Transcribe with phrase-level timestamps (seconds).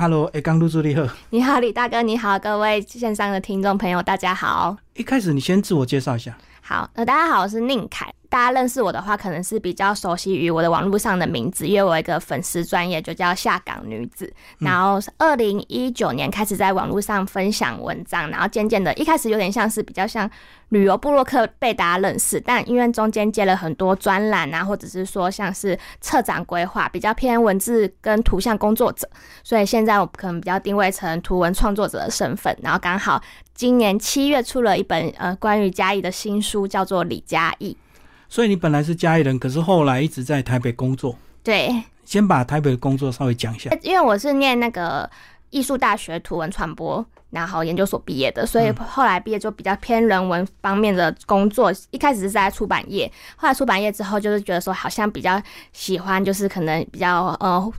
[0.00, 4.74] ，Hello，哎，刚入住你好，你好，李大哥，你好，各位线上的听众朋友，大家好。
[4.94, 6.34] 一开始你先自我介绍一下。
[6.62, 8.10] 好，呃，大家好，我是宁凯。
[8.30, 14.32] 大家认识我的话，可能是比较熟悉于我的网络上的名字，因为我一个粉丝专业就叫下岗女子。
[14.58, 20.30] 然后二零一九年开始在网络上分享文章，然后渐渐的，一开始有点像是比较像
[20.68, 29.10] 旅游部落客被大家认识，但因为中间接了很多专栏啊，或者是说像是策展规划，比较偏文字跟图像工作者，
[29.42, 32.56] 所以现在我可能比较定位成图文创作者的身份。
[32.62, 33.20] 然后刚好
[33.54, 37.76] 今年七月出了一本呃关于嘉义的新书，叫做《李嘉义》。
[38.30, 41.16] 所以你本来是嘉义人，可是后来一直在台北工作。
[41.42, 43.68] 对，先把台北的工作稍微讲一下。
[43.82, 45.10] 因为我是念那个
[45.50, 51.72] 艺术大学图文传播，然后研究所毕业的，所以后来毕业就比较偏人文方面的工作。
[51.90, 57.72] 一开始是在出版业，后来出版业之后，就是觉得说好像比较喜欢，就是可能比较呃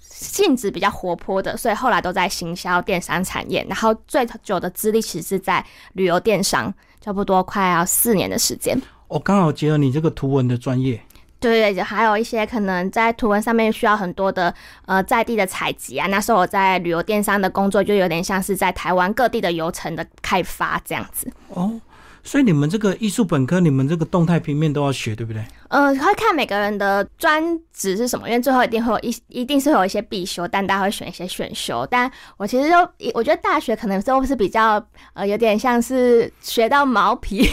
[0.00, 3.62] 性质比较活泼的，所以后来都在行销电商产业。
[3.68, 8.80] 然后最久的资历其实是在旅游电商，差不多快要四年的时间。
[9.08, 11.00] 我刚好结合你这个图文的专业，
[11.40, 14.54] 对对，还有一些可能在图文上面需要很多的
[14.86, 16.06] 呃在地的采集啊。
[16.08, 21.32] 那时候我在旅游电商的工作，就有点像是在台湾各地的游程的开发这样子。
[21.48, 21.80] 哦，
[22.22, 25.42] 所以你们这个艺术本科，你们这个动态平面都要学，对不对？
[25.68, 31.86] 呃，会看每个人的专职是什么，因为最后一定会有一一定是会有一些必修，但大家会选一些选修。
[31.90, 32.76] 但我其实就
[33.12, 37.46] 我觉得大学可能都是比较呃有点像是学到毛皮，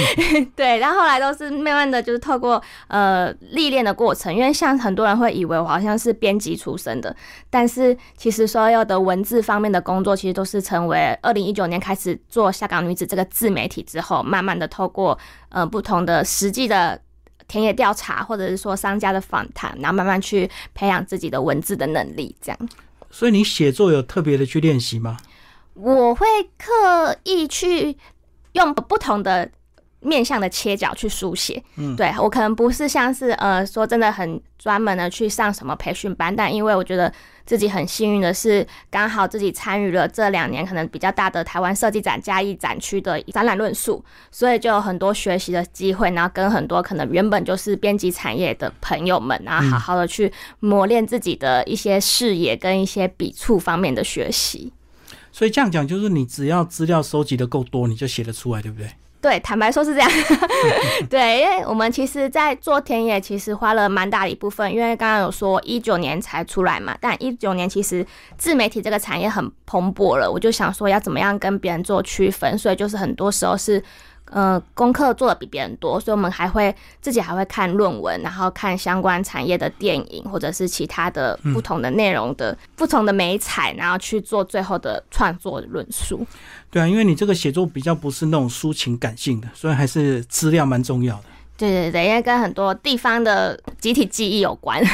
[0.54, 7.16] 对，然后后来都是慢慢的就是透过呃历练的过程，因为像很多人会以为我好像是编辑出身的，
[7.48, 15.18] 但是其实所有的文字方面的工作，其实都是成为二零一九年开始做下岗女子这个自媒体之后，慢慢的透过
[15.48, 17.00] 呃不同的实际的。
[17.48, 22.68] 田野调查，或者是说商家的访谈，然后慢慢去培养自己的文字的能力，这样。
[23.10, 25.16] 所以你写作有特别的去练习吗？
[25.74, 26.26] 我会
[26.58, 27.96] 刻意去
[28.52, 29.50] 用不同的。
[30.04, 37.12] 面向的切角去书写，嗯，对我可能不是像是呃说真的很专门的去上什么培训班，但因为我觉得
[37.44, 54.72] 自己很幸运的是，刚好自己参与了这两年可能比较大的台湾设计展嘉义展区的展览论述，所以就有很多学习的机会，然后跟很多可能原本就是编辑产业的朋友们，然后好好的去磨练自己的一些视野跟一些笔触方面的学习。
[55.32, 58.88] 所以这样讲，就是你只要资料收集的够多，你就写得出来，对不对？
[59.24, 60.10] 对，坦白说是这样。
[61.08, 64.70] 对，因为我们其实，在做田野，其实花了蛮大的一部分。
[64.70, 70.30] 因为刚刚有说一九年才出来嘛，但一九年其实自媒体这个产业很蓬勃了。
[70.30, 73.82] 我就想说，要怎么样跟别人做区分，所以就是很多时候是。
[74.30, 86.26] 呃，功课做的比别人多，所以我们还会自己还会看论文，然后看相关产业的电影，或者是其他的不同的内容的不同的美彩，然后去做最后的创作论述。
[86.70, 91.24] 对啊，因为你这个写作比较不是那种抒情感性的，所以还是资料蛮重要的。
[91.56, 94.84] 对对对，因为跟很多地方的集体记忆有关。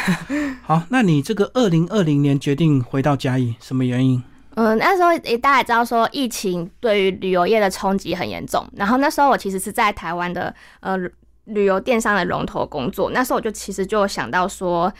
[0.62, 4.22] 好，那你这个二零二零年决定回到嘉义，什么原因？
[4.60, 8.68] 嗯，那时候也大家也知道说，疫情对于旅游业的冲击很严重。
[8.76, 10.98] 然后那时候我其实是在台湾的呃
[11.44, 13.10] 旅游电商的龙头工作。
[13.10, 14.92] 那时候我就其实就想到说，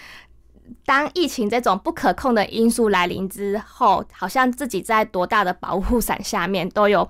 [0.87, 7.06] 当疫情这种不可控的因素来临之后，好像自己在多大的保护伞下面都有。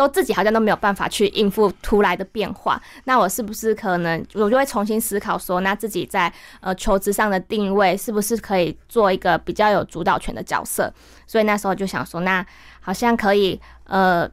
[0.00, 10.90] 都自己好像都没有办法去应付突来的变化，那我是不是可能我就会重新思考说，那自己在呃求职上的定位是不是可以做一个比较有主导权的角色？
[11.26, 12.44] 所以那时候就想说，那
[12.80, 14.26] 好像可以呃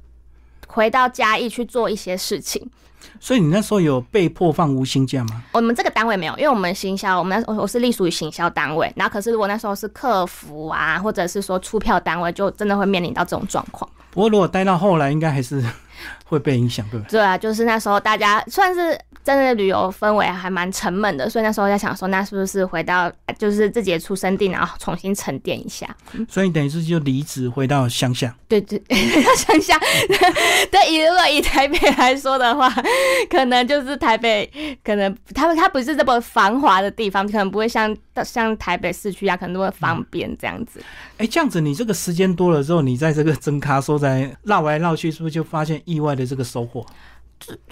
[0.70, 2.72] 回到嘉义去做一些事情。
[3.20, 5.44] 所以你那时候有被迫放无薪假吗？
[5.52, 8.90] 我们这个单位没有，因为我们行销，我们我我是隶属于行销单位。
[8.96, 13.90] 然后可是如果那时候是客服啊，或者是说出票单位，就真的会面临到这种状况。
[14.18, 15.64] 不过，如果待到后来，应该还是
[16.28, 17.12] 会被影响，对不对？
[17.12, 25.88] 对啊，就是那时候大家算是真的旅游氛围还蛮沉闷的，所以那时候在想说，那是不是回到就是自己的出生地，然后重新沉淀一下？
[26.30, 28.36] 所以等于是就离职回到乡下。
[28.48, 28.82] 对对，
[29.36, 29.78] 乡下。
[30.72, 32.70] 对，如果以台北来说的话，
[33.30, 34.50] 可能就是台北，
[34.84, 40.82] 可能他们它不是这么繁华的地方，可能不会像像台北市区啊，可能都会方便这样子。
[41.18, 46.86] 哎，这样子你这个时间多了之后，你在这个 真咖说在绕来绕去，是不是就发现意外对这个收获？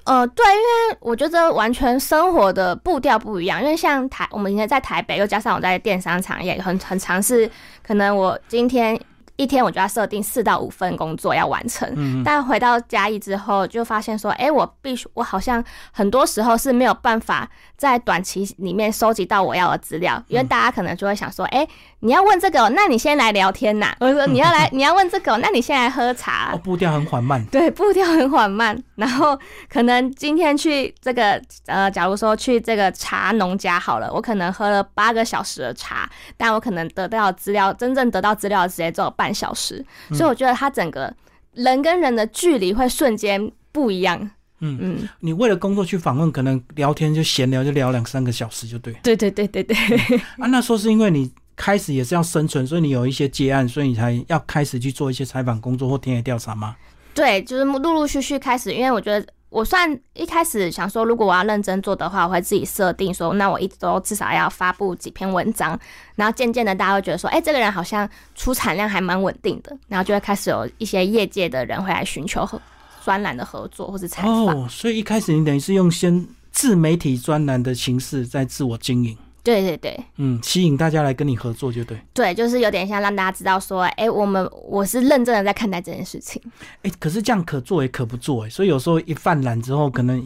[0.03, 3.59] 呃，对，因为我觉得完全生活的步调不一样。
[3.59, 7.49] 因为像台，我们今天在台北，又加上我在电商场也，很很尝试。
[7.81, 8.95] 可能我今天
[9.37, 11.91] 一天我就要设定四到五份工作要完成。
[11.95, 21.67] 嗯，但回到嘉义之后，就发现说，哎、我必须，我好像很多时候是没有办法在短期里面收集到我要的资料，因为大家可能就会想说，哎、
[21.99, 26.57] 你要问这个哦、那你先来聊天呐、或者说你要来，你要问这个哦、那你先来喝茶 哦，。
[26.57, 27.43] 步调很缓慢。
[27.47, 29.37] 对，步调很缓慢，然后
[29.69, 41.13] 可能今天去这个呃，假如说去这个茶农家好了，我可能喝了八个小时的茶，但我可能得到资料，真正得到资料的时间只有半小时，所以我觉得他整个
[41.53, 44.29] 人跟人的距离会瞬间不一样。
[44.59, 48.93] 嗯嗯，你为了工作去访问，可能聊天就闲聊就聊两三个小时就对。
[49.03, 56.75] 对对对对对，啊，那时候是因为你开始也是要生存，所以你有一些接案，所以你才要开始去做一些采访工作或田野调查吗？
[57.13, 65.79] 对，就是陆陆续续开始，因为我觉得我算一开始想说，如果我要认真做的话，我会自己设定说，那我一周至少要发布几篇文章，
[66.15, 72.61] 然后渐渐的大家会觉得说，哎、这个人好像出产量还蛮稳定的，然后就会开始有一些业界的人会来寻求和
[73.03, 74.45] 专栏的合作或者采访。
[74.47, 81.97] 哦，所以一开始你等于是用先自媒体专栏的形式在自我经营，对对对嗯，吸引大家来跟你合作就对。
[82.15, 86.41] 对，就是有点像让大家知道说，哎、我们我是认真的在看待这件事情。
[86.81, 90.19] 哎、可是这样可做也可不做哎，所以有时候一犯懒之后，可能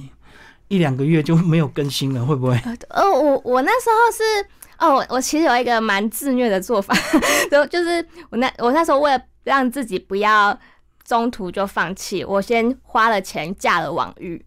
[0.69, 2.57] 一两个月就没有更新了，会不会？
[2.89, 4.23] 呃，我我那时候是
[4.79, 6.95] 哦，我我其实有一个蛮自虐的做法，
[7.51, 10.57] 就就是我那我那时候为了让自己不要
[11.03, 14.41] 中途就放弃，我先花了钱架了网域，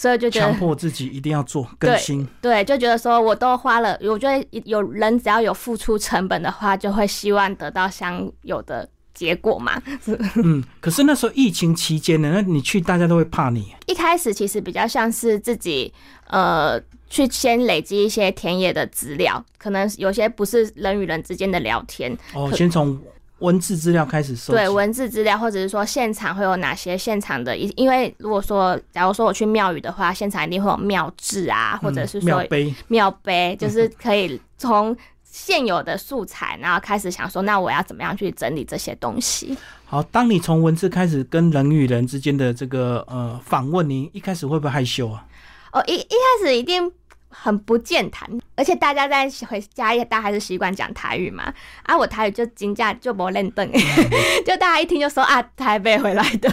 [0.00, 2.26] 所以就觉强迫自己一定要做更新。
[2.40, 9.78] 对，就觉得说我都花了，我觉得有人只要有付出成本的话，就会希望得到相有的结果嘛。
[10.42, 13.74] 嗯，可是那时候疫情期间呢，那你去大家都会怕你。
[13.88, 15.92] 一开始其实比较像是自己
[16.28, 16.80] 呃
[17.10, 22.98] 去先累积一些田野的资料，可能有些不是人与人之间的聊天，哦，先从
[23.40, 24.58] 文字资料开始收集。
[24.58, 39.56] 对文字资料，或者是说现场会有哪些现场的，因因为如果说假如说我去庙宇的话，现场一定会有庙志啊，或者是说碑，庙碑， 就是可以从现有的素材，然后开始想说，那我要怎么样去整理这些东西？
[39.84, 45.24] 好，当你从文字开始跟人与人之间的这个呃访问，你一开始会不会害羞啊？
[45.72, 46.90] 哦，一一开始一定
[47.30, 51.52] 很不健谈，而且大家在回家也，大家还是习惯讲台语嘛。
[51.84, 53.70] 啊，我台语就金价就不认凳，
[54.44, 56.50] 就大家一听就说啊，台北回来的，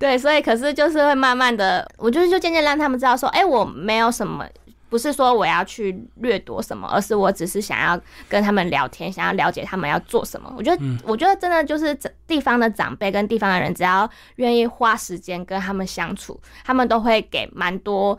[0.00, 4.46] 对，所以可是就是会慢慢的，我就是就渐渐让他们知道说，哎、我没有什么。
[4.88, 7.98] 不是说我要去掠夺什么，而是我只是想要
[8.28, 10.52] 跟他们聊天，想要了解他们要做什么。
[10.54, 18.18] 我觉得，我觉得真的就是这地方的长辈跟地方的人，只要愿意花时间跟他们相处，他们都会给蛮多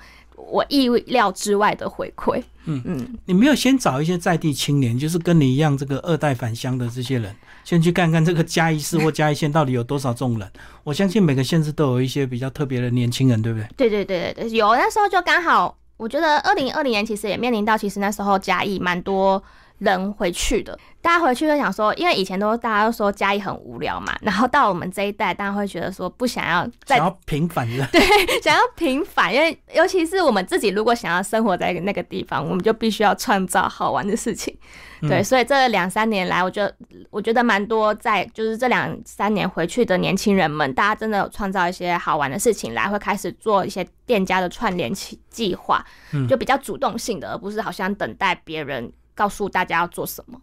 [0.52, 2.42] 我意料之外的回馈。
[2.66, 7.36] 嗯嗯，你没有先找一些在地青年，就是跟你一样这个二代返乡的这些人，
[7.66, 10.50] 先去看看这个嘉义市或嘉义县到底有多少这种人。
[10.84, 13.68] 我相信每个县市都有一些比较特别的年轻人，对不对？
[13.76, 19.44] 对对对对对，有那时候就刚好，我觉得二零二零年其实也面临到，其实那时候嘉义蛮多
[19.80, 27.86] 人回去的，大家回去就想说，因为以前都大家都说家里很无聊嘛，然后到我们这一代，大家会觉得说不想要再想要平反的，
[28.42, 34.58] 想要平凡，因为尤其是我们自己如果想要生活在那个地方，我们就必须要创造好玩的事情。
[35.02, 36.74] 对，所以这两三年来，我觉得
[37.10, 45.86] 我觉得蛮多在就是这两三年回去的年轻人们，大家真的有创造一些好玩的事情来，会开始做一些店家的串联计计划，
[46.30, 50.40] 就比较主动性的，而不是好像等待别人告诉大家要做什么。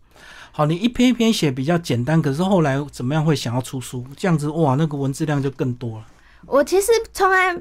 [0.53, 4.05] 好，你一篇一篇写比较简单，可是后来怎么样会想要出书？
[4.17, 6.05] 这样子哇，那个文字量就更多了。
[6.47, 7.57] 我其实从来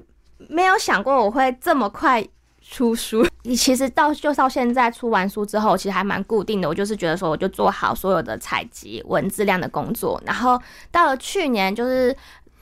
[0.50, 2.26] 没有想过我会这么快
[2.62, 3.26] 出书。
[3.44, 6.68] 你其实到就到现在出完书之后，其实还蛮固定的。
[6.68, 10.60] 我就是觉得说，我就做好所有的采集文字量的工作，然后
[10.92, 12.16] 到了去年就是。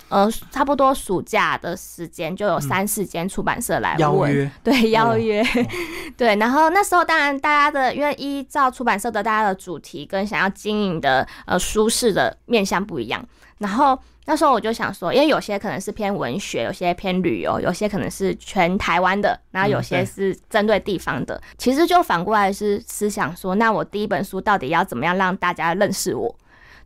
[0.10, 5.46] 呃，差不多暑假的时间就有三四间出版社来问，邀约对邀约，哦
[6.18, 13.24] 对，然后那时候当然大家的，因为依照出版社的大家的主题跟想要经营的呃舒适的面向不一样，
[13.60, 21.40] 然后那时候我就想说，因为有些可能是偏文学，有些偏旅游，有些可能是全台湾的，然后有些是针对地方的。
[21.58, 26.36] 其实就反过来是思想说，那我第一本书到底要怎么样让大家认识我？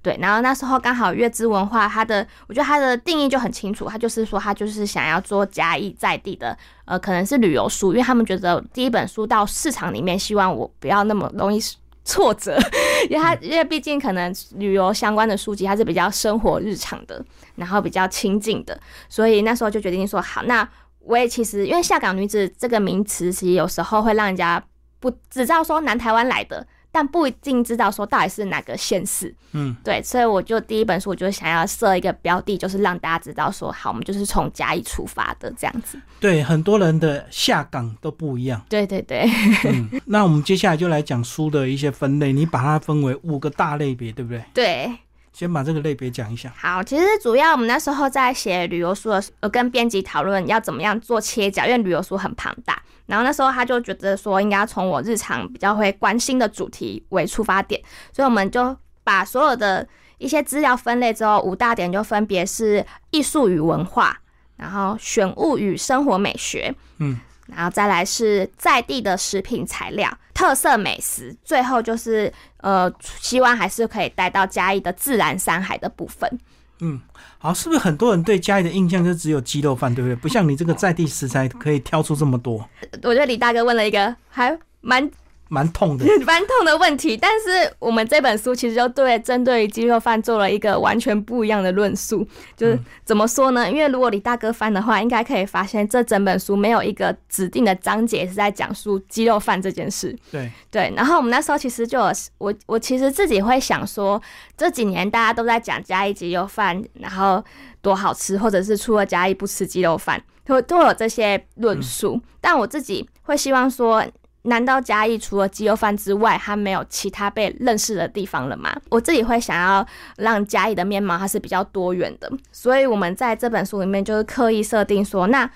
[0.04, 11.60] 对，然后那时候刚好月之文化，它的我觉得它的定义就很清楚，它就是说它就是想要做嘉义在地的，呃，可能是旅游书，因为他们觉得第一本书到市场里面，希望我不要那么容易
[12.04, 12.58] 挫折，
[13.12, 17.24] 因为它因为毕竟可能旅游相关的书籍它是比较生活日常的，
[17.56, 20.68] 然后比较亲近的，所以那时候就决定说好，那
[21.02, 24.64] 我也其实因为下岗女子这个名词，其实有时候会让人家
[25.00, 26.66] 不只知道说南台湾来的。
[26.92, 29.34] 但不一定知道说到底是哪个县市。
[29.54, 36.00] 嗯，对，所以我就第一本书我就想要设一个标的，就是让大家知道说，好，我们就是从嘉义出发的这样子。
[36.20, 38.62] 对，很多人的下岗都不一样。
[38.70, 39.30] 对对对，
[39.66, 44.44] 嗯，那我们接下来就来讲书的一些分类，你把它分为五个大类别，对不对？
[44.54, 44.92] 对。
[45.34, 46.54] 先把这个类别讲一下。
[46.58, 52.82] 好，其实主要我们那时候在写旅游书的时候，跟编辑讨论要怎么样做切角，因为旅游书很庞大。
[53.06, 57.82] 然后那时候他就觉得说，应该要从我日常比较会关心的主题为出发点，
[58.14, 64.18] 所以我们就把所有的一些资料分类之后，五大点就分别是艺术与文化，
[64.58, 67.20] 然后选物与生活美学，嗯。
[67.56, 76.40] 然后再来是在地的食品材料、特色美食，最后就是呃，希望还是可以带到嘉义的自然山海的部分。
[76.80, 77.00] 嗯，
[77.38, 80.16] 好，是不是很多人对嘉义的印象就只有鸡肉饭，对不对？
[80.16, 82.68] 不像你这个在地食材可以挑出这么多。
[83.04, 85.10] 我觉得李大哥问了一个还蛮。
[85.54, 87.18] 蛮痛的， 蛮痛的问题。
[87.18, 92.26] 但是我们这本书其实就对针对鸡肉饭做了一个完全不一样的论述。
[92.56, 93.70] 就是怎么说呢？
[93.70, 100.18] 因为如果李大哥翻的话，应该可以发现这整本书没有一个指定的章节是在讲述鸡肉饭这件事。
[100.32, 100.94] 对对。
[100.96, 104.22] 然后我们那时候其实就有我我其实自己会想说，
[104.56, 107.44] 这几年大家都在讲嘉义鸡肉饭，然后
[107.82, 112.22] 多好吃，或者是出了嘉义不吃鸡肉饭，都都有这些论述。
[112.40, 114.02] 但我自己会希望说。
[114.44, 118.76] 难道嘉义除了鸡肉饭之外，它没有其他被认识的地方了吗？
[118.90, 119.86] 我自己会想要
[120.18, 125.50] 让嘉义的面貌它是比较多元的，所以我们在这本书里面就是刻意设定说，那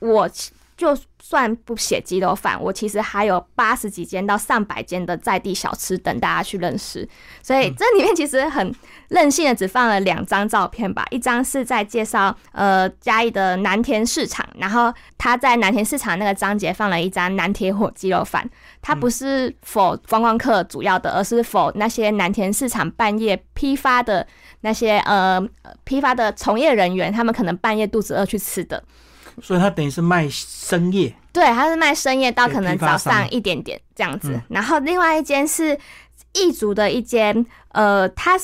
[0.00, 0.28] 我。
[0.76, 7.08] 就算不写鸡肉饭，我其实还有八十几间到上百间的在地小吃等大家去认识。
[7.42, 8.74] 所以这里面其实很
[9.08, 11.04] 任性的，只放了两张照片吧。
[11.10, 18.48] 一张是在介绍呃嘉义的南田市场，然后他在南田市场那个章节放了一张南铁火鸡肉饭。
[18.82, 24.24] 它不是否观光客主要的，而是否那些南田市场半夜批发的
[24.60, 25.40] 那些呃
[25.84, 28.84] 批发的从业人员，他们可能半夜肚子饿去吃的。
[29.42, 34.40] 所以它等于是卖深夜，对，它是卖深夜到可能早上一点点这样子。
[34.48, 35.78] 然后另外一间是
[36.32, 38.38] 异族的一间，呃，它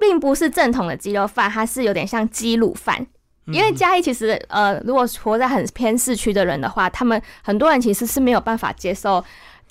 [0.00, 3.06] 并不是正统的鸡肉饭，它是有点像鸡卤饭。
[3.46, 9.22] 因为嘉义其实，呃，如果活在很偏市区的人的话，他们很多人其实是没有办法接受。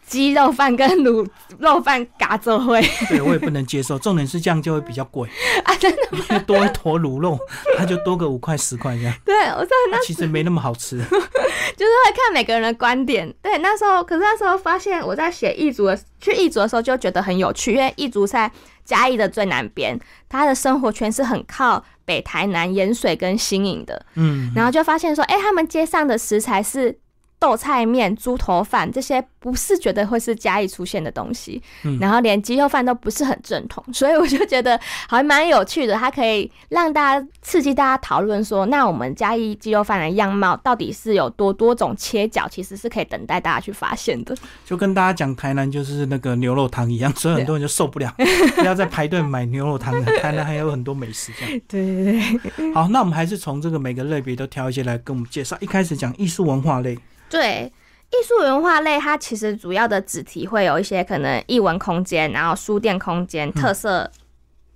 [0.05, 1.27] 鸡肉饭跟卤
[1.59, 3.97] 肉饭嘎着会， 对我也不能接受。
[3.97, 5.27] 重点是这样就会比较贵
[5.63, 7.37] 啊，真的吗多一坨卤肉，
[7.77, 9.13] 它就多个五块十块这样。
[9.25, 13.33] 对，我说那其实没那么好吃，就是会看每个人的观点。
[13.41, 18.51] 对，那时候可是那时候发现我在写异族的去异族的时候就觉得很有趣，因为异族在
[18.83, 24.05] 嘉义的最南边，他的生活圈是很靠北台南盐水跟新营的。
[24.15, 26.99] 嗯，然后就发现说，哎，他们街上的食材是。
[27.43, 31.61] 豆菜面、猪头饭这些不是觉得会是嘉义出现的东西，
[31.99, 35.93] 然后连鸡肉饭都不是很正统， 所以我就觉得还蛮有趣的。
[35.95, 44.33] 它可以让大家刺激大家讨论说，那我们嘉义鸡肉饭的样貌到底是有多多种切角，其实是可以等待大家去发现的。
[44.63, 48.15] 就跟大家讲台南就是那个牛肉汤一样， 所以很多人就受不了，
[48.55, 50.05] 不要再排队买牛肉汤了。
[50.19, 51.61] 台南还有很多美食，这样。
[51.67, 51.81] 对
[52.39, 52.73] 对对。
[52.73, 55.57] 好，那我们还是从这个每个类别都挑一些来跟我们介绍。
[55.59, 56.97] 一开始讲艺术文化类。
[57.33, 57.73] 对
[58.11, 64.11] 艺术文化类，它其实主要的主题会有一些可能艺文空间，然后书店空间、特色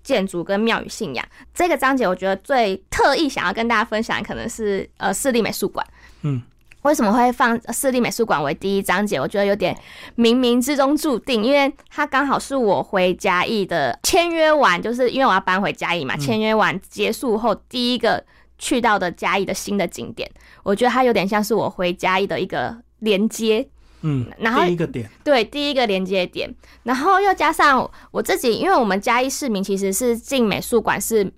[0.04, 1.24] 建筑跟庙宇信仰。
[1.54, 5.86] 这个章节我觉得最特意想要跟大家分享，可能是呃市立美术馆。
[6.24, 6.42] 嗯，
[6.82, 9.20] 为什么会放市立美术馆为第一章节？
[9.20, 9.78] 我觉得有点
[10.16, 18.26] 冥冥之中注定，因为它刚好是我回嘉义的签约完，就是因为我要搬回嘉义嘛，签约完结束后第一个。
[18.58, 20.30] 去到的嘉义的新的景点，
[20.64, 23.68] 我觉得它有点像是我回嘉义的一个连接，
[24.02, 31.32] 嗯，然后第一个点，对，第一个连接点，然后又加上我自己，因为我们嘉义市民其实是进美术馆是。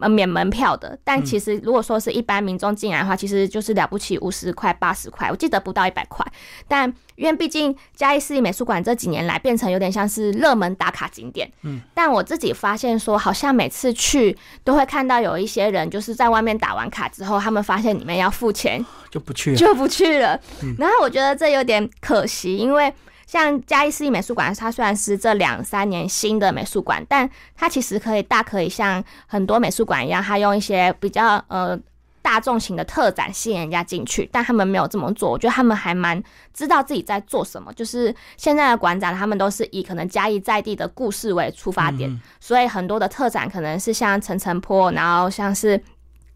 [0.00, 6.24] 呃，免门票的，但其实如果说是一般民众进来的话，其实就是了不起五十块、八十块，我记得不到一百块。
[6.66, 20.40] 但因为毕竟嘉义市立美术馆这几年来变成有点像是热门打卡景点，嗯，但我自己发现说，好像每次去都会看到有一些人就是在外面打完卡之后，他们发现里面要付钱，就不去了，就不去了。
[20.78, 22.92] 然后我觉得这有点可惜，因为。
[23.34, 31.76] 像嘉义市立美术馆，它虽然是这两三年新的美术馆，但它其实可以大可以像很多美术馆一样，它用一些比较呃
[32.22, 35.32] 大众型的特展吸引人家进去，但他们没有这么做。
[35.32, 36.22] 我觉得他们还蛮
[36.52, 37.72] 知道自己在做什么。
[37.72, 45.82] 就是现在的馆长，他们都是以可能嘉义在地的故事为出发点，所以很多的特展可能是像层层坡，然后像是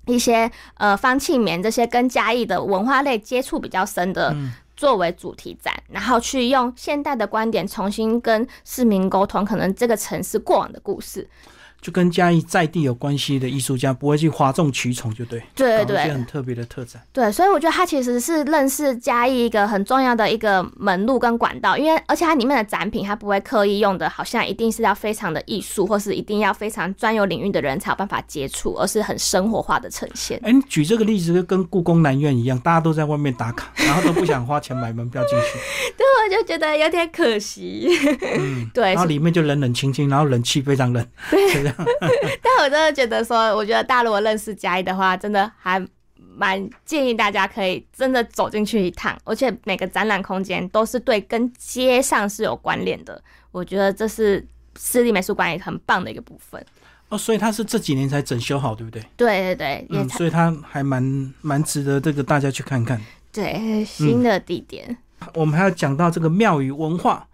[0.07, 4.35] 一些呃方庆棉这些跟嘉义的文化类接触比较深的。
[4.79, 11.29] 作为主题展，然后去用现代的观点重新跟市民沟通，可能这个城市过往的故事。
[11.81, 15.43] 就跟嘉义在地有关系的艺术家，不会去哗众取宠，就对。
[15.55, 17.01] 对对对，搞一些很特别的特展。
[17.13, 30.41] 对，所以我觉得它其实是认识嘉义一个很重要的一个门路跟管道，因为而且它里面的展品，它不会刻意用的，好像一定是要非常的艺术，或是一定要非常专有领域的人才有办法接触，而是很生活化的呈现。
[30.43, 35.59] 哎，你举这个例子就跟故宫南院一样，大家都在外面打卡，然后都不想花钱买门票进去。
[35.97, 37.89] 对，我就觉得有点可惜。
[38.37, 41.77] 嗯， 对然后里面就冷冷清清，然后冷气非常冷，对 样。
[42.43, 45.81] 但我真的觉得说，我觉得大家如果认识嘉义的话，真的还
[46.17, 53.23] 蛮建议大家可以真的走进去一趟，而且每个展览空间都是对跟街上是有关联的。
[53.51, 54.47] 我觉得这是
[54.77, 56.65] 私立美术馆也很棒的一个部分。
[57.09, 59.03] 哦，所以它是这几年才整修好，对不对？
[59.17, 63.01] 对对对，也嗯，所以它还蛮蛮值得这个大家去看看。
[63.33, 64.97] 对新的地点。
[65.35, 67.27] 我们还要讲到这个庙宇文化，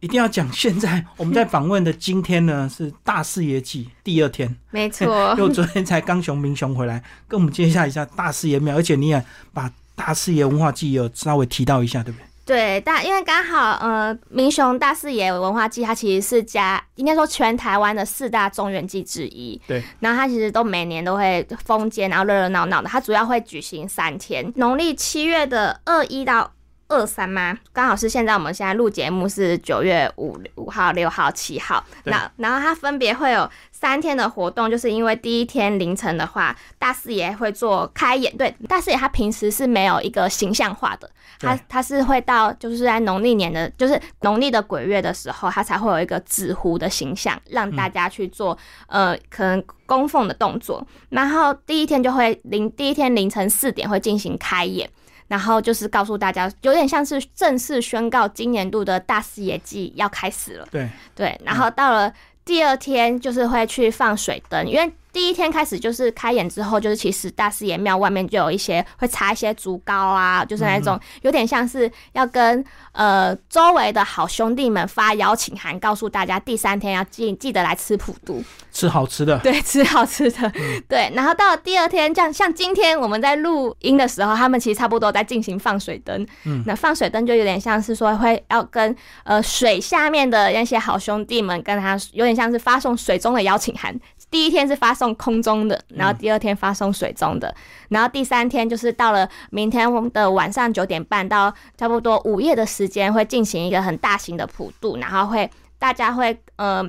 [0.00, 0.50] 一定要讲。
[0.52, 12.24] 现在我们在访问的今天呢是大四爷祭第二天，没错因为， 我昨天才刚熊明雄回来，跟我们介绍一下大四爷庙，而且你也把大四爷文化祭有稍微提到一下，对不对？
[12.48, 19.60] 对，大因为刚好呃，民雄大四爷文化祭，它其实是加应该说全台湾的四大中原祭之一。
[19.66, 22.88] 对，然后它其实都每年都会封街，然后热热闹闹的。
[22.88, 26.50] 它主要会举行三天，农历七月的二一到
[26.88, 27.56] 二三吗？
[27.72, 31.84] 刚好是现在我们现在录节目是九月五五号、六号、七号。
[32.04, 38.34] 那然后它分别会有三天的活动，就是因为第一天凌晨的话，大四爷会做开演。
[38.38, 50.86] 对，大四爷他平时是没有一个形象化的，他他是会到就是在农历年的，就是农历的鬼月的时候，他才会有一个纸糊的形象，让大家去做、呃可能供奉的动作。
[51.10, 54.88] 然后第一天就会凌第一天凌晨四点会进行开演。
[55.28, 60.66] 然后就是告诉大家，有点像是正式宣告今年度的大事业季要开始了。
[60.70, 62.12] 对，对，然后到了
[62.44, 80.52] 第二天就是会去放水灯，因为第一天开始就是开演之后，就是其实大师爷庙外面就有一些会插一些竹篙啊，就是那种有点像是要跟呃周围的好兄弟们发邀请函，告诉大家第三天要记记得来吃普渡，吃好吃的，对， 吃好吃的，
[80.88, 81.10] 对。
[81.14, 86.26] 然后到了第二天，像像今天我们在录音的时候，他们其实差不多在进行放水灯。
[86.44, 88.94] 嗯那放水灯就有点像是说会要跟
[89.24, 93.98] 呃水下面的那些好兄弟们跟他有点像是发送水中的邀请函。
[94.30, 97.54] 第一天是发送空中的，然后第二天发送水中的，
[97.88, 106.84] 然后第三天就是到了明天的晚上九点半到差不多午夜的时间，会进行一个很大型的普渡，然后会大家会呃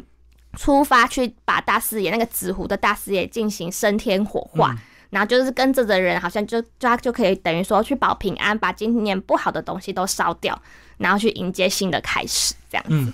[0.57, 4.75] 出发去把大师爷那个纸糊的大师爷进行升天火化。
[5.11, 10.61] 然后就是跟着的人，好像就就他就可以等于说去保平安，把今年不好的东西都烧掉，
[10.97, 12.85] 然后去迎接新的开始，这样。
[12.89, 13.11] 嗯。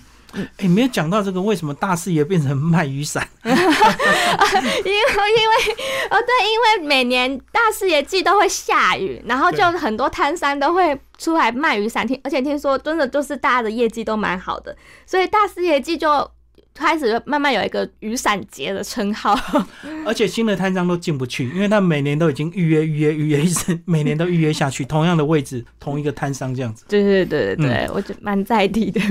[0.57, 3.27] 哎，没有讲到这个，为什么大四爷变成卖雨伞？
[3.43, 5.55] 因为因为
[6.09, 16.29] 哦对，因为每年大四爷季都会下雨，然后就很多摊商都会出来卖雨伞，听而且听说真的就是大家的业绩都蛮好的，所以大四爷季就
[16.75, 19.35] 开始慢慢有一个雨伞节的称号。
[20.05, 26.85] 而且新的摊商都进不去，因为他每年都已经预约、预约、预约，一直每年都预约下去， 同样的位置，同一个摊商这样子。
[26.87, 29.01] 对对对对对，我觉得蛮在地的。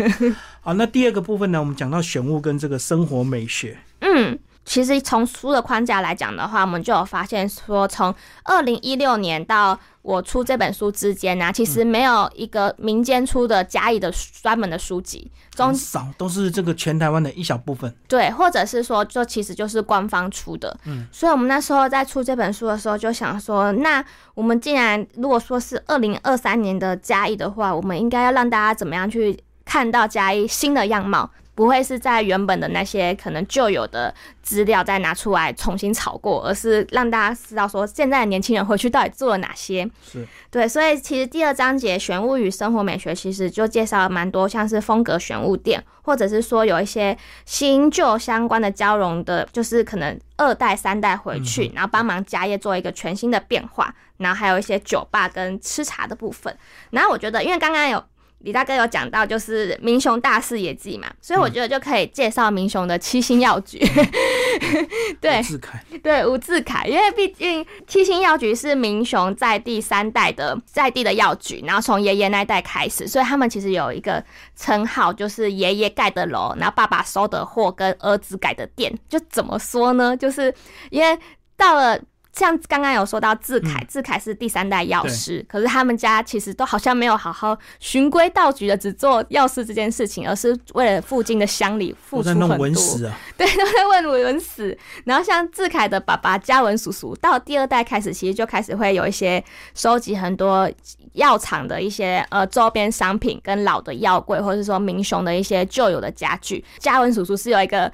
[0.60, 3.78] 好，那第二个部分呢，我们讲到选物跟这个生活美学。
[4.00, 17.94] 嗯，其实从书的框架来讲的话，我们就有发现说，从二零一六年到我出这本书之间呢、其实没有一个民间出的嘉义的专门的书籍，中很少都是这个全台湾的一小部分。
[18.08, 20.74] 对，或者是说，就其实就是官方出的。
[20.84, 24.02] 嗯，所以我们那时候在出这本书的时候，就想说，那
[24.34, 31.30] 我们既然如果说是二零二三年的嘉义的话，我们应该要让大家怎么样去看到嘉义新的样貌。
[31.54, 34.12] 不会是在原本的那些可能旧有的
[34.42, 39.88] 资料再拿出来重新炒过，而是让大家知道说现在的年轻人回去到底做了哪些。
[40.02, 56.56] 是对，所以其实第二章节玄物与生活美学，其实就介绍了蛮多像是风格玄物店，或者是说有一些新旧相关的交融的，就是可能二代三代回去，然后帮忙家业做一个全新的变化，然后还有一些酒吧跟吃茶的部分。
[56.90, 58.02] 然后我觉得，因为刚刚有。
[58.44, 63.78] 李大哥有讲到，就是明雄大事野记嘛，所以我觉得就可以介绍明雄的七星药局。
[65.20, 74.22] 对自凯，对，吴志凯，因为毕竟七星药局是明雄在第三代的在地的药局，然后从爷爷那一代开始，所以他们其实有一个
[74.54, 78.92] 称号，就是爷爷盖的楼，然后爸爸收的货跟儿子改的店。
[79.08, 80.14] 就怎么说呢？
[80.14, 80.54] 就是
[80.90, 81.18] 因为
[81.56, 81.98] 到了。
[82.34, 92.48] 像刚刚有说到志凯，志凯是第三代药师，可是他们家其实都好像没有好好循规蹈矩的只做药师这件事情，而是为了附近的乡里付出很多。
[93.38, 94.76] 对，都在问文史。
[95.04, 99.42] 然后像志凯的爸爸嘉文叔叔，到第二代开始，其实就开始会有一些
[99.74, 100.68] 收集很多
[101.12, 106.64] 药厂的一些呃周边商品，跟老的药柜，或者是说明雄的一些旧有的家具。
[106.78, 107.90] 嘉文叔叔是有一个。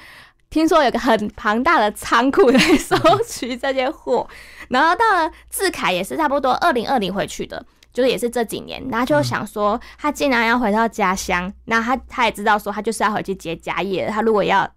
[0.51, 4.29] 听说有个很庞大的仓库在 收取这些货，
[4.69, 14.69] 然后到了志凯也是差不多二零二零回去的，就是也是这几年，然后就想说他既然要回到家乡，那他他也知道说他就是要回去接家业，他如果要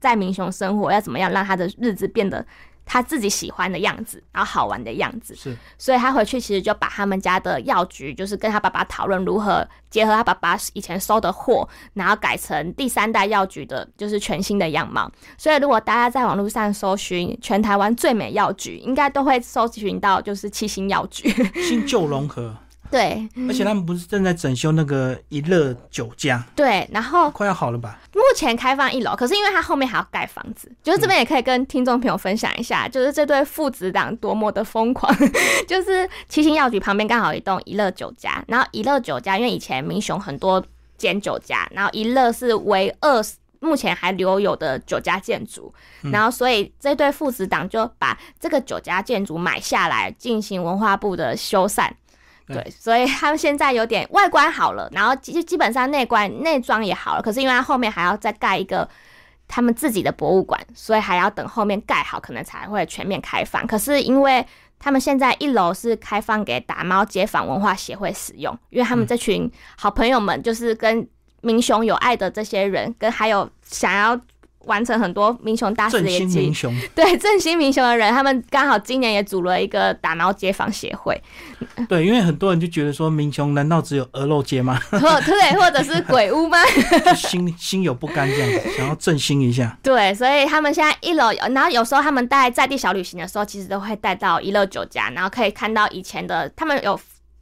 [0.00, 2.44] 在民雄生活，要怎么样让他的日子变得。
[2.88, 15.12] 他自己喜欢的样子，然后好玩的样子，是，所以他回去其实就把他们家的药局，就是跟他爸爸讨论如何结合他爸爸以前收的货，然后改成第三代药局的，就是全新的样貌。
[15.36, 21.28] 所以如果大家在网络上搜寻全台湾最美药局，应该都会搜寻到就是七星药局，
[21.62, 22.56] 新旧融合。
[22.90, 26.44] 对，而且他们不是正在整修那个一乐酒家？
[26.56, 27.98] 对，然后快要好了吧？
[28.14, 35.14] 目前开放一楼，可是因为它后面还要盖房子，就是这边也可以跟听众朋友分享一下，就是这对父子党多么的疯狂。
[35.68, 40.64] 就是七星药局旁边刚好一栋一乐酒家，然后一乐酒家因为以前民雄很多
[40.96, 43.22] 间酒家，然后一乐是唯二
[43.60, 45.72] 目前还留有的酒家建筑，
[46.12, 51.90] 然后所以这对父子党就把这个酒家建筑买下来，进行文化部的修缮。
[52.48, 58.88] 对，所以他们现在有点外观好了，然后基基本上内观内装也好了，可是因为他后面还要再盖一个
[59.46, 63.66] 他们自己的博物馆，所以还要等后面盖好，可能才会全面开放。
[63.66, 64.44] 可是因为
[64.78, 71.08] 他们现在一楼是开放给打猫街坊文化协会使用，因为他们这群好朋友们就是跟
[71.42, 74.20] 明雄有爱的这些人，跟还有想要。
[74.66, 76.52] 完成很多民雄大事的业绩，
[76.94, 81.20] 对振兴民雄的人，他们刚好今年也组了一个打猫街坊协会。
[81.88, 84.78] 对，因为很多人就觉得说，民雄难道只有鹅肉街吗？
[84.90, 86.58] 或对，或者是鬼屋吗？
[87.16, 89.76] 心心有不甘这样子，想要振兴一下。
[89.82, 96.98] 对，所以他们现在一楼，然后有时候他们带在地小旅行的时候，其实都会带到一乐酒家，然后可以看到以前的他们有。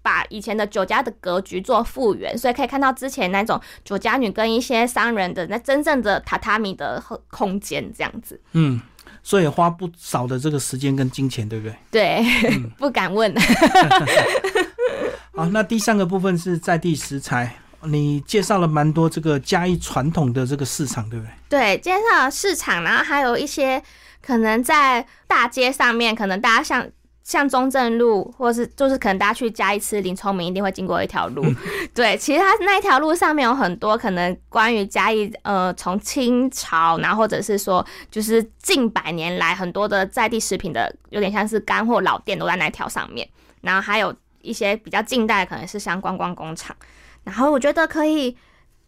[0.06, 8.40] 把以前的酒家的格局做复原，所以可以看到之前那种酒家女跟一些商人的那真正的榻榻米的空间这样子。
[8.52, 8.80] 嗯，
[9.20, 11.76] 所以花不少的这个时间跟金钱，对不对？
[11.90, 12.24] 对，
[12.78, 13.34] 不敢问。
[15.34, 21.32] 好，那第三个部分是在地食材，你介绍了蛮多这个嘉义传统的这个市场，对不对？
[21.48, 23.82] 对，介绍市场，然后还有一些
[24.24, 26.86] 可能在大街上面，可能大家像。
[27.26, 31.44] 像中正路，或是就是可能大家去嘉义吃林聪明，一定会经过一条路。
[31.92, 43.28] 对，其实它那一条路上面有很多可能关于嘉义，呃，从清朝，然后或者是说就是近百年来很多的在地食品的，有点像是干货老店都在那条上面。
[43.60, 46.76] 然后还有一些比较近代，可能是像观光工厂。
[47.24, 48.36] 然后我觉得可以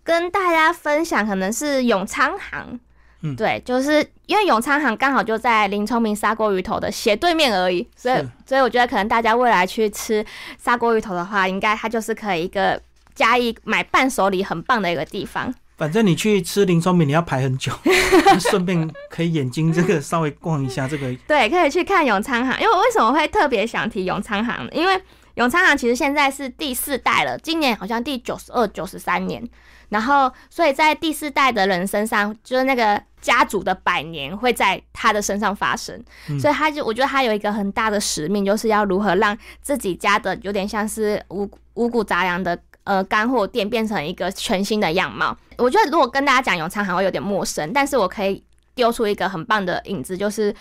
[0.04, 2.78] 跟大家分享，可能是永昌行。
[3.22, 3.94] 嗯，对，就是
[4.26, 10.24] 因为永昌行刚好就在林聪明砂锅鱼头的斜对面而已，所以所以我觉得可能大家未来去吃
[10.56, 12.80] 砂锅鱼头的话，应该它就是可以一个
[13.14, 15.52] 加一买伴手礼很棒的一个地方。
[15.76, 17.72] 反正你去吃林聪明，你要排很久，
[18.50, 21.12] 顺便可以眼睛这个稍微逛一下这个。
[21.26, 24.68] 对，可以去看永昌行，因为为什么会特别想提永昌行？
[24.72, 25.00] 因为
[25.34, 29.42] 永昌行其实现在是第四代了，今年好像第九十二、九十三年。
[29.88, 35.98] 然后，所以在第四代的人身上，就是那个家族的百年会在他的身上发生。
[36.38, 45.36] 所以他就，我觉得他有一个很大的使命，就是要如何让自己家的有点像是五五谷杂粮的呃干货店变成一个全新的样貌。
[45.56, 50.54] 我觉得如果跟大家讲永昌，还会有点陌生，但是我可以丢出一个很棒的影子，就是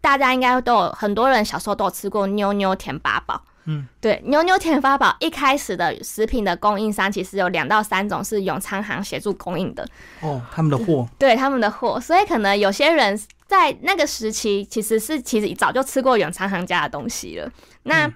[0.00, 3.40] 大家应该都有很多人小时候都有吃过妞妞甜八宝。
[3.64, 9.86] 嗯，对，牛牛甜发宝一开始的食品的供应商其实有两到三种是永昌行协助供应的
[10.20, 17.48] 哦，他们的货， 对他们的货，所以可能有些人在那个时期其实是其实早就吃过永昌行家的东西了。
[17.84, 18.12] 那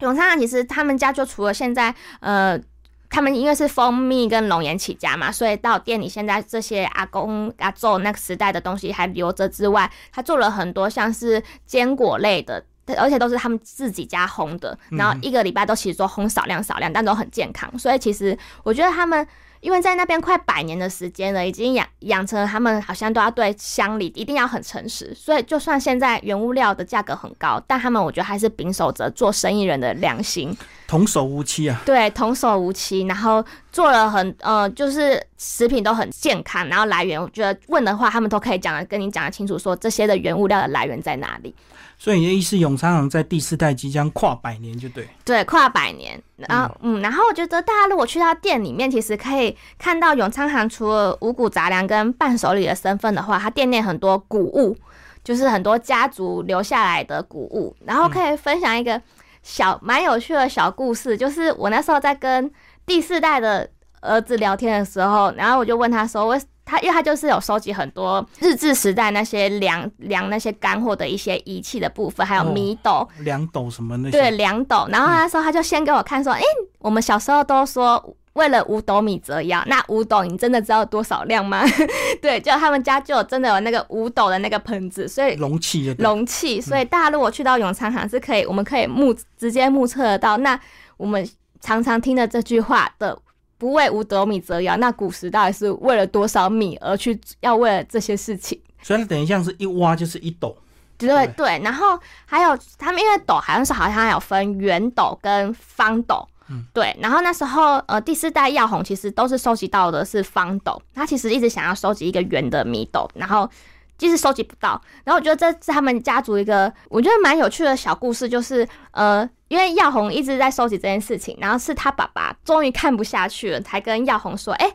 [0.00, 2.60] 永昌行其实他们家就除了现在呃，
[3.08, 12.62] 他们因为是蜂蜜跟龙岩起家嘛，所以到店里现在这些阿公阿祖那个时代的东西还留着之外，他做了很多像是坚果类的。
[12.96, 17.78] 而且都是他们自己家烘的，然后一个礼拜都其实说烘少量少量，但都很健康。
[17.78, 19.26] 所以其实我觉得他们
[19.60, 30.54] 因为在那边快百年的时间了，已经养养成了他们好像都要对乡里一定要很诚实，所以就算现在原物料的价格很高，但他们我觉得还是秉守着做生意人的良心，
[30.94, 31.80] 童叟无欺啊。
[31.84, 41.52] 对，童叟无欺，然后做了很呃，就是食品都很健康，然后来源我觉得问的话，他们都可以讲的跟你讲的清楚，说这些的原物料的来源在哪里。
[41.98, 45.08] 所以你的意思，永昌行在第四代即将跨百年，就对。
[45.24, 54.76] 对，跨百年，然后嗯，然后我觉得大家如果去到店里面，其实可以看到永昌行除了五谷杂粮跟伴手礼的身份的话，它店内很多谷物，
[55.24, 57.74] 就是很多家族留下来的谷物。
[57.84, 59.00] 然后可以分享一个
[59.44, 62.50] 小蛮有趣的小故事，就是我那时候在跟
[62.84, 74.16] 第四代的儿子聊天的时候，然后我就问他说：“我。”他因为他就是有收集很多日治时代那些量量那些干货的一些仪器的部分，还有米斗、量斗什么那些。
[74.16, 74.86] 对，量斗。
[74.88, 76.40] 然后那时候他就先给我看说：“哎，
[76.78, 78.02] 我们小时候都说
[78.34, 81.64] 为了五斗米折腰，那五斗你真的知道多少量吗？”
[82.22, 86.60] 对，就他们家就真的有那个五斗的那个盆子，所以容器容器。
[86.60, 90.36] 所以大家如果去到永昌行是可以，我们可以目直接目测得到。
[90.36, 90.58] 那
[90.96, 91.28] 我们
[91.60, 93.18] 常常听的这句话的。
[93.56, 98.60] 不为五斗米折腰，那古时到底是为了多少米而去要为了这些事情？
[98.82, 100.54] 所以它等于像是一挖就是一斗，
[100.98, 101.58] 对对。
[101.62, 106.96] 然后还有他们因为斗好像是好像有分圆斗跟方斗，嗯，对。
[107.00, 113.50] 然后那时候呃第四代耀红其实都是收集到的是方斗，他其实一直想要收集一个圆的米斗，然后。
[113.96, 114.70] 即使收集不到，
[115.04, 124.68] 然后我觉得这是他们家族一个我觉得蛮有趣的小故事，就是呃，因为耀红一直在收集这件事情，然后是他爸爸终于看不下去了，才跟耀红说：“哎，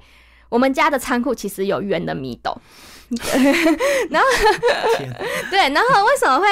[0.47, 2.57] 我们家的仓库其实有圆的米斗。
[4.09, 4.27] ”然后
[5.51, 6.45] 对，然后为什么会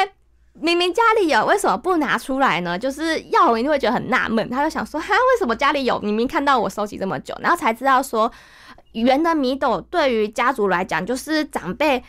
[0.59, 2.77] 明明家里有，为什么不拿出来呢？
[2.77, 5.99] 就是耀红一定会觉得很纳闷，他就想说：“哈，为什么家里有？
[5.99, 8.31] 明明看到我收集这么久，然后才知道说
[8.93, 12.03] 圆的米斗对于家族来讲，就是长辈。”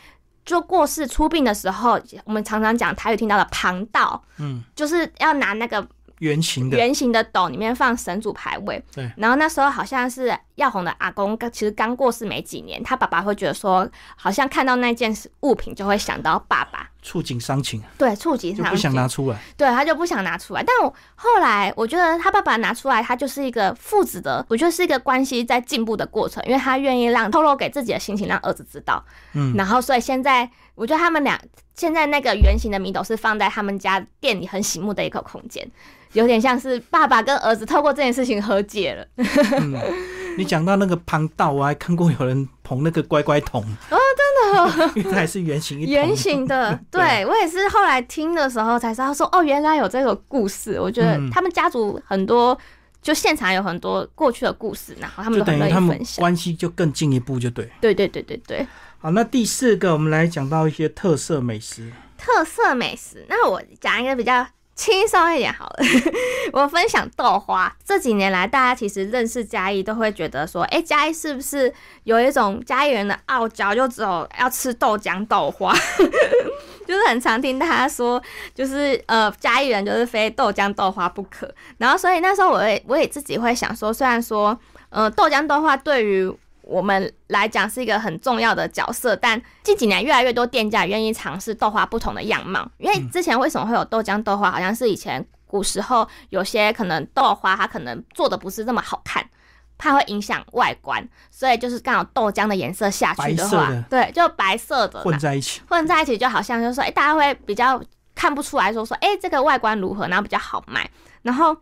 [0.45, 5.87] 就过世出殡的时候，我们常常讲台语听到的旁道，嗯，就是要拿那个。
[6.19, 9.09] 圆形的圆形的斗里面放神主牌位，对。
[9.15, 17.81] 然后那时候好像是耀红的阿公，其实刚过世没几年，他爸爸会觉得说，好像看到那件物品就会想到爸爸，触景伤情。
[17.97, 19.39] 对，触景伤情，不想拿出来。
[19.55, 20.63] 对，他就不想拿出来。
[20.63, 29.03] 但我后来我觉得他爸爸拿出来，他就是一个父子的，我觉得是一个关系在进步的过程，因为他愿意让透露给自己的心情让儿子知道。
[29.33, 29.53] 嗯。
[29.55, 31.39] 然后所以现在我觉得他们俩
[31.75, 35.69] 现在那个圆形的米斗是放在他们家店里很醒目的一个空间。
[36.13, 39.05] 有点像是爸爸跟儿子透过这件事情和解了。
[40.37, 43.97] 你讲到那个旁道，我还看过有人捧那个乖乖桶哦，
[45.09, 46.79] 它还是圆形一圆形的。
[46.91, 50.79] 对我也是后来听的时候才知道说，哦，原来有这个故事。
[50.79, 52.57] 我觉得他们家族很多，
[53.01, 57.69] 就现场有很多过去的故事，然后他们都很乐意分享，关系就更进一步，就对。
[57.81, 58.67] 对对对对对。
[58.99, 61.91] 好，那第四个我们来讲到一些特色美食。
[62.17, 64.45] 特色美食，那我讲一个比较。
[64.79, 65.75] 轻松一点好了，
[66.53, 67.75] 我分享豆花。
[67.83, 71.71] 这几年来，大家其实认识嘉义，都会觉得说，哎，嘉义是不是
[72.05, 75.75] 有一种嘉义人的傲娇，就只有要吃豆浆豆花？
[76.87, 78.23] 就是很常听大家说，
[78.55, 81.53] 就是呃，嘉义人就是非豆浆豆花不可。
[81.77, 84.57] 然后，所以那时候我也我也自己会想说，虽然说，
[84.91, 86.33] 呃，豆浆豆花对于
[86.69, 92.69] 我们来讲是一个很重要的角色，但近几年越来越多店家愿意尝试豆花不同的样貌。
[92.77, 94.51] 因为之前为什么会有豆浆豆花？
[94.51, 99.27] 好像是以前古时候有些可能豆花它可能做的不是这么好看，
[99.79, 107.81] 怕会影响外观，所以就是刚好豆浆的颜色下去的话，对，就白色的混在一起，混在一起就好像就是说，哎，大家会比较
[108.13, 110.87] 看不出来说说，哎，这个外观如何，然后比较好卖，
[111.23, 111.57] 然后。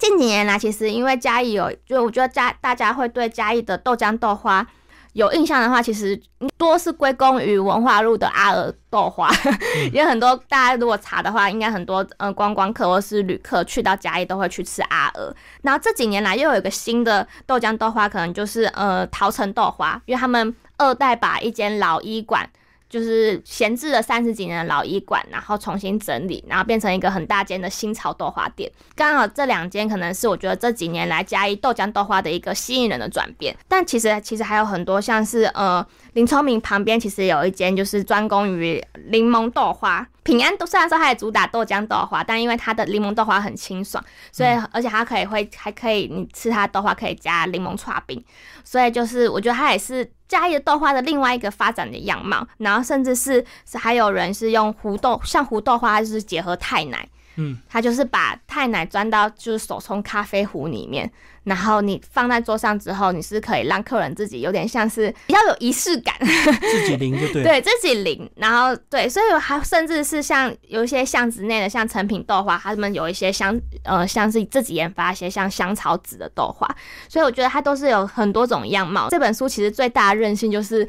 [0.00, 4.66] 近几年来，其实因为嘉义有，就我觉得嘉大家会对嘉义的豆浆豆花
[5.12, 6.18] 有印象的话，其实
[6.56, 9.30] 多是归功于文化路的阿尔豆花，
[9.92, 15.34] 也很多大家如果查的话，应该很多呃观光客或是旅客去到嘉义都会去吃阿尔。
[15.60, 22.48] 然后这几年来又有一个新的豆浆豆花，可能就是呃桃城豆花，因为他们二代把一间老医馆。
[22.90, 28.68] 就是闲置了三十几年的老医馆，然后重新整理，然后变成一个很大间的新潮豆花店。
[28.96, 33.56] 刚好这两间可能是我觉得这几年来嘉义豆浆豆花的一个吸引人的转变。
[33.68, 40.04] 但其实其实还有很多，像是呃林聪明旁边其实有一间就是专攻于柠檬豆花。
[40.22, 48.22] 平安都虽然说它也主打豆浆豆花，但因为它的柠檬豆花很清爽，所以而且它可以会还可以你吃它豆花可以加柠檬串冰，
[48.64, 50.10] 所以就是我觉得它也是。
[50.30, 57.08] 嘉义的豆花的另外一个发展的样貌，然后甚至是是还有人是用胡豆，像胡豆花就是结合太奶，
[57.40, 61.10] 嗯，它就是把太奶装到就是手冲咖啡壶里面，
[61.44, 66.14] 然后你放在桌上之后，你是可以让客人自己有点像是比较有仪式感，
[66.60, 67.48] 自己淋就对了。
[67.48, 76.68] 对自己淋，然后对，所以还甚至是像有一些巷子内的像成品豆花，他们有一些香呃像是自己研发一些像香草籽的豆花，
[77.08, 79.08] 所以我觉得它都是有很多种样貌。
[79.08, 80.86] 这本书其实最大的韧性就是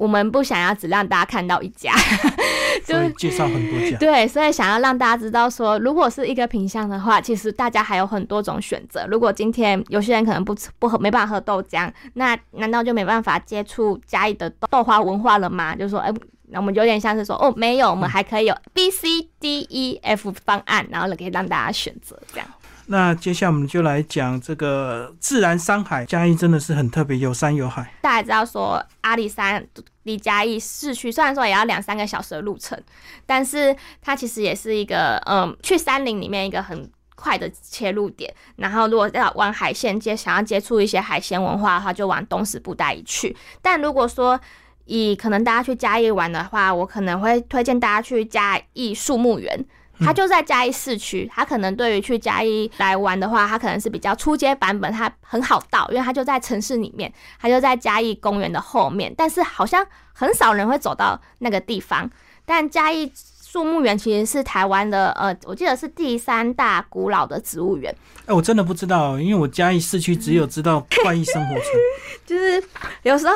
[0.00, 1.92] 我们不想要只让大家看到一家，
[2.86, 3.98] 所以介绍很多家。
[3.98, 9.06] 对，所以想要让大家知道说，如果是一个品相的话，其实大家还有很多种选择。
[9.08, 15.76] 如果今天有些人可能不吃不喝没办法喝豆浆，那难道就没办法接触嘉义的豆豆花文化了吗？
[15.76, 16.10] 就是说，哎、
[16.48, 22.48] 那我们有点像是说，哦，没有，我们还可以有 B、C、D、E、F 方案，然后可以让大家选择这样。
[22.86, 27.88] 那接下来我们就来讲这个自然山海，嘉义真的是很特别，有山有海。
[28.00, 29.64] 大家知道说阿里山
[30.04, 32.80] 离嘉义市区虽然说也要两三个小时的路程，
[33.26, 38.32] 但是它其实也是一个嗯去山林里面一个很快的切入点。
[38.56, 43.36] 然后如果要往海鲜接想要接触一些海鲜文化的话，就往东石布袋一去。
[43.60, 44.40] 但如果说
[44.86, 49.66] 以可能大家去嘉义玩的话，我可能会推荐大家去嘉义树木园。
[50.00, 62.10] 它就在嘉义市区，它可能对于去嘉义来玩的话，它可能是比较初阶版本，它很好到，因为它就在城市里面，它就在嘉义公园的后面，但是好像很少人会走到那个地方。
[62.44, 67.94] 但嘉义树木园其实是台湾的，呃，我记得是第三大古老的植物园，
[68.26, 71.66] 哎，我真的不知道，因为我嘉义市区只有知道怪异生活村。
[72.26, 72.62] 就是
[73.02, 73.34] 有时候。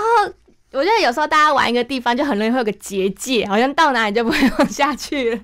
[0.75, 5.41] 我觉得有时候大家玩一个地方就很容易会有个结界，好像到哪里就不会往下去了。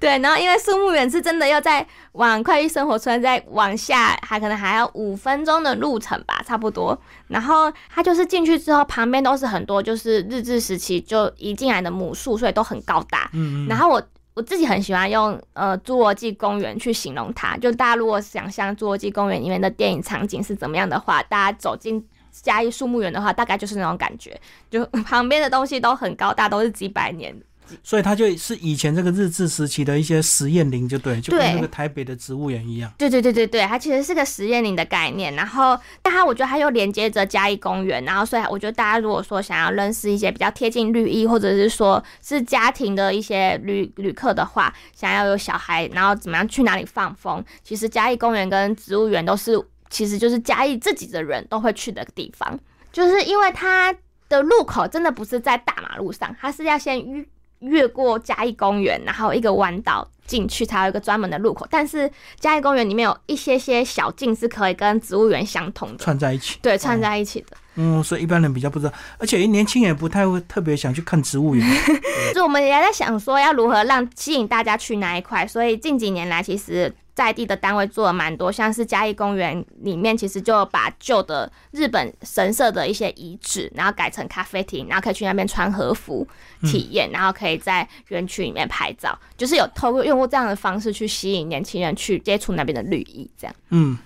[0.00, 7.00] 对，然后因为树木园是真的要在往快意生活村再往下，还可能还要五分钟的路程吧，差不多。
[7.28, 13.30] 然后它就是进去之后，旁边都是很多就是日治时期就移进来的母树，所以都很高大。
[13.32, 13.68] 嗯嗯。
[13.68, 14.02] 然后我
[14.34, 22.04] 我自己很喜欢用呃侏罗纪公园去形容它，就大家如果想象侏罗纪公园里面的电影场景是怎么样的话，大家走进。
[22.42, 27.34] 嘉义树木园的话，大概就是那种感觉，就 旁边的东西都很高大，都是几百年。
[27.82, 32.92] 所以它就是以前这个日治时期的一些实验林，就对，就跟那个台北的植物园一样。
[32.98, 35.34] 对对对对对，它其实是个实验林的概念。
[35.34, 38.04] 然后，但它我觉得它又连接着嘉义公园。
[38.04, 49.58] 然后，所以我觉得大家如果说想要认识一些比较贴近绿意，或者是说是家庭的一些旅旅客的话，想要有小孩，然后怎么样去哪里放风，其实嘉义公园跟植物园都是。
[49.90, 52.58] 其实就是嘉义自己的人都会去的地方，
[52.92, 53.94] 就是因为它
[54.28, 57.24] 的路口真的不是在大马路上，它是要先越
[57.60, 61.66] 越过嘉义公园，然后一个弯道进去才有一个专门的路口。
[61.70, 66.58] 但是嘉义公园里面有一些些小径是可以跟植物园相通的，串在一起。
[66.60, 67.56] 对，串在一起的。
[67.76, 71.66] 嗯，所以一般人比较不知道，而且年轻人不太会特别想去看植物园。
[72.34, 76.92] 就我们也在想说要如何让吸引大家去那一块，所以近几年来其实。
[77.14, 86.26] 在地的单位做了蛮多，像是嘉义公园里面，其实就把旧的日本神社的一些遗址，然后改成咖啡厅，然后可以去那边穿和服
[86.62, 93.54] 体验，然后可以在园区里面拍照，就是有透过用过这样的方式去吸引年轻人去接触那边的绿意，这样。
[93.70, 93.96] 嗯，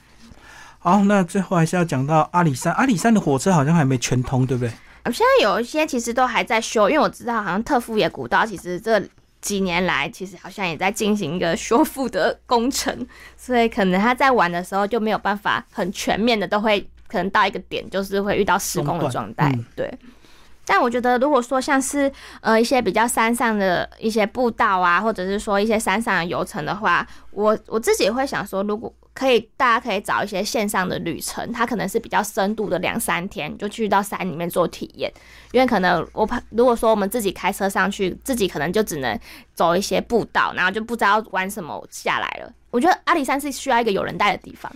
[0.79, 4.71] 好，那最后还是要讲到阿里山，阿里山的火车好像还没全通，对不对？
[5.07, 9.03] 现在有一些其实都还在修，因为我知道好像特富野古道其实这。
[9.41, 19.53] 几年来，其实好像也在进行一个修复的工程，所以可能他在玩的时候就没有办法很全面的，都会可能到一个点，就是会遇到施工的状态。
[19.77, 19.93] 对，
[20.69, 35.13] 但我觉得如果说像是呃一些比较山上的一些步道啊，或者是说一些山上的游程的话，我我自己会想说，如果可以，大家可以找一些线上的旅程，它可能是比较深度的两三天，就去到山里面做体验。
[35.51, 39.19] 因为可能我怕，如果说我们自己开车上去，自己可能就只能
[39.55, 42.53] 走一些步道，然后就不知道玩什么下来了。
[42.71, 44.71] 我觉得阿里山是需要一个有人带的地方。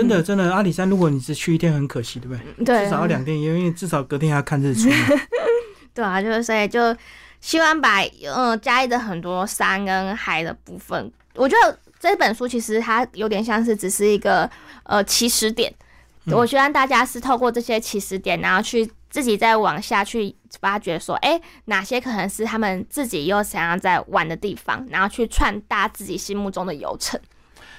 [0.00, 2.64] 真的，真的，阿里山如果你只去一天，很可惜，对不对？
[2.64, 4.88] 对，至少要两天，因为至少隔天还要看日出。
[5.94, 6.96] 对啊，就是所以就
[7.40, 8.00] 希望把
[8.34, 11.78] 嗯嘉义的很多山跟海的部分，我觉得。
[12.00, 14.48] 这本书其实它有点像是只是一个
[14.84, 15.74] 呃起始点，
[16.26, 27.20] 我希望大家是透过这些起始点，然后去自己再往下去发掘，说哎哪些可能是他们自己又想要在玩的地方，然后去串搭自己心目中的游程。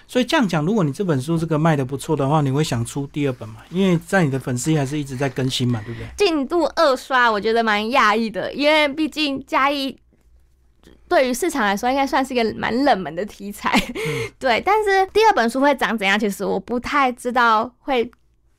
[0.09, 3.57] 所以这样讲，如果你这本书这个卖的不错的话，你会想出第二本嘛？
[3.69, 6.07] 因为在你的粉丝还是一直在更新嘛，对不对？
[6.17, 9.95] 进度二刷，我觉得蛮讶异的，因为毕竟嘉义。
[11.07, 13.71] 对于市场来说，应该算是一个蛮冷门的题材，
[14.37, 14.61] 对。
[14.65, 18.09] 但是第二本书会长怎样，其实我不太知道会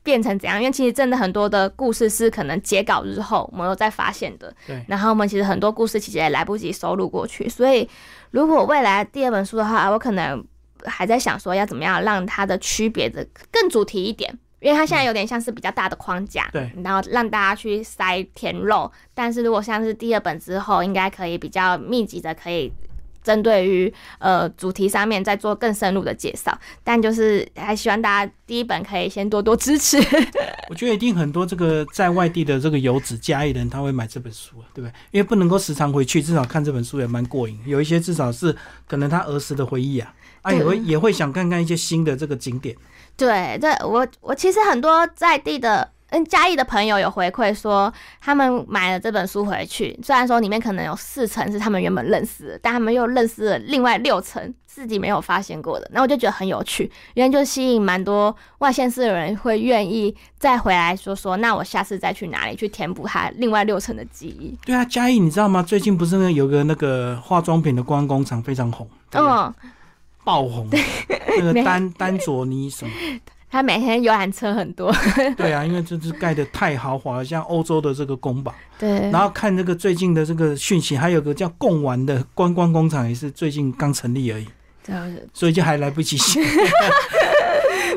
[0.03, 4.83] 变成怎样，因为其实真的很多的故事是可能截稿之后我们有再发现的，对。
[4.89, 7.87] 然后我们其实很多故事其实也来不及收录过去，所以
[8.31, 10.43] 如果未来第二本书的话，我可能
[10.85, 14.37] 还在想说要怎么样让它的区别的更主题一点。
[14.59, 18.91] 因为它现在有点像是比较大的框架，对，然后让大家去塞填肉。
[19.11, 22.71] 但是如果像是第二本之后，应该可以比较密集的，可以
[23.23, 26.57] 针对于呃主题上面再做更深入的介绍。
[26.83, 29.97] 但就是还希望大家第一本可以先多多支持。
[30.69, 34.93] 我觉得一定很多这个在外地的这个游子家里人他会买这本书，对不对？
[35.11, 37.59] 因为不能够时常回去，至少看这本书也蛮过瘾。
[37.65, 38.55] 有一些至少是
[38.87, 42.75] 可能他儿时的回忆啊，啊也会也会想看看一些新的这个景点。
[43.17, 64.55] 对，对我我其实很多在地的嗯嘉义的朋友有回馈说，他们买了这本书回去，虽然说里面可能有四层是他们原本认识的，但他们又认识了另外六层自己没有发现过的，那我就觉得很有趣，因为就吸引蛮多外县市的人会愿意再回来说说，那我下次再去哪里去填补他另外六层的记忆。
[64.65, 65.63] 对啊，嘉义你知道吗？
[65.63, 69.53] 最近不是那有个那个化妆品的观光工厂非常红，嗯。
[70.23, 70.69] 爆红，
[71.39, 72.91] 那个 丹丹佐尼什么？
[73.51, 74.95] 他每天游览车很多。
[75.35, 78.53] 对啊，因为这是盖的太豪华了，像欧洲的这个宫堡。
[78.79, 79.11] 对。
[79.11, 84.47] 然后看这个最近的这个讯息，还有个叫贡丸的观光工厂，也是最近刚成立而已。
[84.85, 84.95] 对。
[85.33, 86.41] 所以就还来不及写。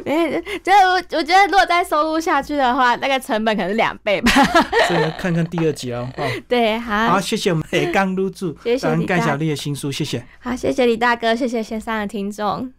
[0.04, 4.32] 没，就我我觉得，如果再收入下去的话，那个成本可能是两倍吧。
[4.88, 6.06] 所以看看第二集哦。
[6.48, 7.06] 对，好。
[7.10, 10.26] 好，谢谢我们刚入住，谢谢盖小丽的新书，谢谢。
[10.40, 12.74] 好，谢谢李大哥，谢谢线上的听众。